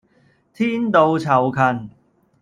[0.51, 1.91] 天道酬勤